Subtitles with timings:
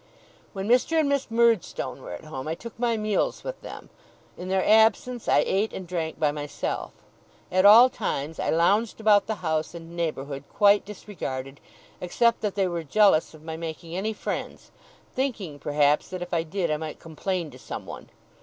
[0.53, 0.99] When Mr.
[0.99, 3.91] and Miss Murdstone were at home, I took my meals with them;
[4.35, 6.91] in their absence, I ate and drank by myself.
[7.51, 11.59] At all times I lounged about the house and neighbourhood quite disregarded,
[12.01, 14.71] except that they were jealous of my making any friends:
[15.13, 18.09] thinking, perhaps, that if I did, I might complain to someone.